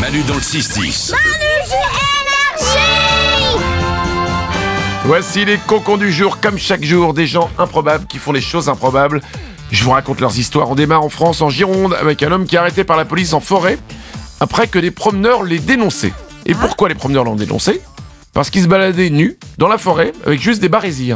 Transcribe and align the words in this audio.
Manu 0.00 0.22
dans 0.22 0.34
le 0.34 0.40
6-10. 0.40 1.12
Voici 5.04 5.44
les 5.44 5.58
cocons 5.58 5.96
du 5.96 6.12
jour, 6.12 6.40
comme 6.40 6.56
chaque 6.56 6.84
jour, 6.84 7.14
des 7.14 7.26
gens 7.26 7.50
improbables 7.58 8.06
qui 8.06 8.18
font 8.18 8.32
des 8.32 8.40
choses 8.40 8.68
improbables. 8.68 9.20
Je 9.72 9.82
vous 9.82 9.90
raconte 9.90 10.20
leurs 10.20 10.38
histoires. 10.38 10.70
On 10.70 10.76
démarre 10.76 11.02
en 11.02 11.08
France, 11.08 11.40
en 11.40 11.50
Gironde, 11.50 11.94
avec 12.00 12.22
un 12.22 12.30
homme 12.30 12.46
qui 12.46 12.54
est 12.56 12.58
arrêté 12.58 12.84
par 12.84 12.96
la 12.96 13.04
police 13.04 13.32
en 13.32 13.40
forêt 13.40 13.78
après 14.40 14.68
que 14.68 14.78
des 14.78 14.92
promeneurs 14.92 15.42
l'aient 15.42 15.58
dénoncé. 15.58 16.12
Et 16.46 16.54
pourquoi 16.54 16.88
les 16.88 16.94
promeneurs 16.94 17.24
l'ont 17.24 17.36
dénoncé? 17.36 17.80
Parce 18.32 18.50
qu'il 18.50 18.62
se 18.62 18.68
baladait 18.68 19.10
nu 19.10 19.36
dans 19.56 19.68
la 19.68 19.78
forêt 19.78 20.12
avec 20.24 20.40
juste 20.40 20.60
des 20.60 20.68
barésies. 20.68 21.12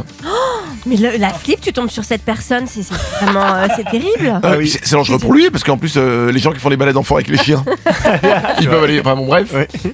Mais 0.85 0.97
le- 0.97 1.17
la 1.17 1.29
flip, 1.33 1.61
tu 1.61 1.71
tombes 1.71 1.89
sur 1.89 2.03
cette 2.03 2.23
personne, 2.23 2.65
c'est 2.67 2.83
c'est 2.83 2.93
vraiment 3.25 3.55
euh, 3.55 3.67
c'est 3.75 3.85
terrible. 3.85 4.39
Euh, 4.43 4.65
c'est 4.65 4.79
c'est 4.85 4.95
dangereux 4.95 5.19
pour 5.19 5.33
lui 5.33 5.49
parce 5.49 5.63
qu'en 5.63 5.77
plus 5.77 5.93
euh, 5.97 6.31
les 6.31 6.39
gens 6.39 6.51
qui 6.51 6.59
font 6.59 6.69
les 6.69 6.77
balades 6.77 6.97
en 6.97 7.03
forêt 7.03 7.23
avec 7.23 7.35
les 7.37 7.43
chiens, 7.43 7.63
ils 8.61 8.67
peuvent 8.67 8.83
aller. 8.83 8.99
Enfin 8.99 9.15
bon 9.15 9.25
bref. 9.27 9.53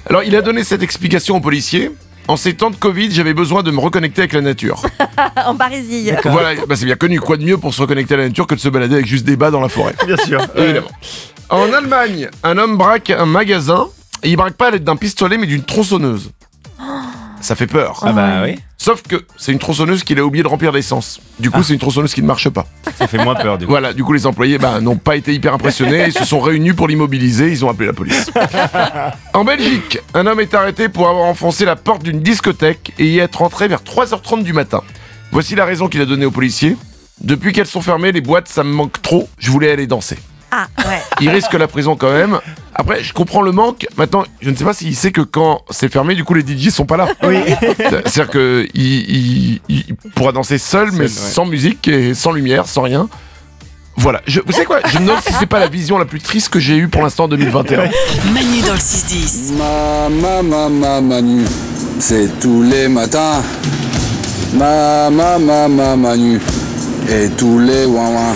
Alors 0.09 0.23
il 0.23 0.35
a 0.35 0.41
donné 0.41 0.63
cette 0.63 0.81
explication 0.83 1.35
aux 1.37 1.41
policiers. 1.41 1.91
En 2.27 2.37
ces 2.37 2.53
temps 2.53 2.69
de 2.69 2.75
Covid, 2.75 3.09
j'avais 3.11 3.33
besoin 3.33 3.63
de 3.63 3.71
me 3.71 3.79
reconnecter 3.79 4.21
avec 4.21 4.33
la 4.33 4.41
nature. 4.41 4.83
en 5.47 5.55
barésie. 5.55 6.11
Voilà, 6.25 6.49
bah, 6.67 6.75
c'est 6.75 6.85
bien 6.85 6.95
connu. 6.95 7.19
Quoi 7.19 7.37
de 7.37 7.43
mieux 7.43 7.57
pour 7.57 7.73
se 7.73 7.81
reconnecter 7.81 8.13
à 8.13 8.17
la 8.17 8.27
nature 8.27 8.45
que 8.45 8.53
de 8.53 8.59
se 8.59 8.69
balader 8.69 8.93
avec 8.95 9.07
juste 9.07 9.25
des 9.25 9.35
bas 9.35 9.49
dans 9.49 9.61
la 9.61 9.67
forêt? 9.69 9.95
Bien 10.05 10.17
sûr. 10.17 10.39
Évidemment. 10.55 10.91
En 11.49 11.73
Allemagne, 11.73 12.29
un 12.43 12.57
homme 12.59 12.77
braque 12.77 13.09
un 13.09 13.25
magasin 13.25 13.87
et 14.21 14.29
il 14.29 14.35
braque 14.35 14.53
pas 14.53 14.67
à 14.67 14.71
l'aide 14.71 14.83
d'un 14.83 14.95
pistolet 14.95 15.39
mais 15.39 15.47
d'une 15.47 15.63
tronçonneuse. 15.63 16.29
Ça 17.49 17.55
fait 17.55 17.65
peur. 17.65 18.01
Ah 18.03 18.11
bah 18.11 18.43
oui, 18.43 18.59
Sauf 18.77 19.01
que 19.01 19.25
c'est 19.35 19.51
une 19.51 19.57
tronçonneuse 19.57 20.03
qu'il 20.03 20.19
a 20.19 20.23
oublié 20.23 20.43
de 20.43 20.47
remplir 20.47 20.71
d'essence. 20.71 21.19
Du 21.39 21.49
coup, 21.49 21.63
c'est 21.63 21.73
une 21.73 21.79
tronçonneuse 21.79 22.13
qui 22.13 22.21
ne 22.21 22.27
marche 22.27 22.47
pas. 22.47 22.67
ça 22.95 23.07
fait 23.07 23.17
moins 23.17 23.33
peur 23.33 23.57
du 23.57 23.65
coup. 23.65 23.71
Voilà, 23.71 23.91
du 23.91 24.03
coup, 24.03 24.13
les 24.13 24.27
employés 24.27 24.59
bah, 24.59 24.79
n'ont 24.81 24.97
pas 24.97 25.15
été 25.15 25.33
hyper 25.33 25.55
impressionnés. 25.55 26.03
Ils 26.05 26.13
se 26.13 26.25
sont 26.25 26.41
réunis 26.41 26.73
pour 26.73 26.87
l'immobiliser. 26.87 27.49
Ils 27.49 27.65
ont 27.65 27.69
appelé 27.71 27.87
la 27.87 27.93
police. 27.93 28.29
En 29.33 29.43
Belgique, 29.43 29.97
un 30.13 30.27
homme 30.27 30.41
est 30.41 30.53
arrêté 30.53 30.89
pour 30.89 31.09
avoir 31.09 31.25
enfoncé 31.25 31.65
la 31.65 31.75
porte 31.75 32.03
d'une 32.03 32.19
discothèque 32.19 32.93
et 32.99 33.07
y 33.07 33.17
être 33.17 33.41
entré 33.41 33.67
vers 33.67 33.81
3h30 33.81 34.43
du 34.43 34.53
matin. 34.53 34.83
Voici 35.31 35.55
la 35.55 35.65
raison 35.65 35.87
qu'il 35.87 36.01
a 36.01 36.05
donnée 36.05 36.27
aux 36.27 36.31
policiers. 36.31 36.77
Depuis 37.19 37.51
qu'elles 37.51 37.65
sont 37.65 37.81
fermées, 37.81 38.11
les 38.11 38.21
boîtes, 38.21 38.47
ça 38.47 38.63
me 38.63 38.71
manque 38.71 39.01
trop. 39.01 39.27
Je 39.39 39.49
voulais 39.49 39.71
aller 39.71 39.87
danser. 39.87 40.19
Ah 40.51 40.67
ouais. 40.87 41.01
Il 41.21 41.29
risque 41.31 41.53
la 41.53 41.67
prison 41.67 41.95
quand 41.95 42.11
même. 42.11 42.39
Après, 42.79 43.03
je 43.03 43.11
comprends 43.11 43.41
le 43.41 43.51
manque. 43.51 43.85
Maintenant, 43.97 44.23
je 44.39 44.49
ne 44.49 44.55
sais 44.55 44.63
pas 44.63 44.73
s'il 44.73 44.95
sait 44.95 45.11
que 45.11 45.19
quand 45.19 45.63
c'est 45.69 45.91
fermé, 45.91 46.15
du 46.15 46.23
coup, 46.23 46.33
les 46.33 46.47
DJ 46.47 46.69
sont 46.69 46.85
pas 46.85 46.95
là. 46.95 47.09
Oui. 47.23 47.35
C'est-à-dire 47.77 48.29
que 48.29 48.65
il, 48.73 49.59
pourra 50.15 50.31
danser 50.31 50.57
seul, 50.57 50.89
mais 50.93 51.01
ouais. 51.01 51.07
sans 51.09 51.45
musique 51.45 51.89
et 51.89 52.13
sans 52.13 52.31
lumière, 52.31 52.67
sans 52.67 52.83
rien. 52.83 53.09
Voilà. 53.97 54.21
Je, 54.27 54.39
vous 54.45 54.53
savez 54.53 54.65
quoi? 54.65 54.79
Je 54.85 54.97
me 54.97 55.07
demande 55.07 55.21
si 55.21 55.33
c'est 55.33 55.45
pas 55.45 55.59
la 55.59 55.67
vision 55.67 55.97
la 55.97 56.05
plus 56.05 56.21
triste 56.21 56.47
que 56.47 56.59
j'ai 56.61 56.77
eue 56.77 56.87
pour 56.87 57.01
l'instant 57.01 57.25
en 57.25 57.27
2021. 57.27 57.79
Manu 57.79 58.61
dans 58.65 58.71
le 58.71 58.79
6-10. 58.79 59.57
Ma, 59.57 60.07
ma, 60.07 60.41
ma, 60.41 60.69
ma, 60.69 61.01
Manu, 61.01 61.43
c'est 61.99 62.39
tous 62.39 62.63
les 62.63 62.87
matins. 62.87 63.43
Ma, 64.53 65.09
ma, 65.09 65.37
ma, 65.37 65.67
ma, 65.67 65.97
Manu, 65.97 66.39
et 67.09 67.27
tous 67.37 67.59
les 67.59 67.85
ouin 67.85 68.07
ouin. 68.07 68.33